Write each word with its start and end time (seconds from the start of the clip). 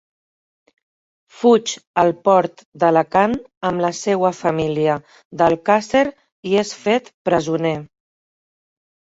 Fuig 1.41 1.73
al 2.03 2.09
Port 2.27 2.63
d'Alacant 2.83 3.35
amb 3.69 3.83
la 3.85 3.91
seua 3.99 4.33
família 4.39 4.97
d'Alcàsser 5.43 6.03
i 6.55 6.59
és 6.65 6.75
fet 6.89 7.13
presoner. 7.31 7.77